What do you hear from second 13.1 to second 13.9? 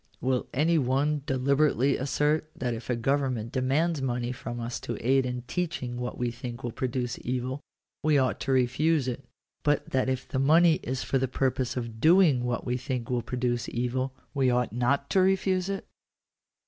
will produce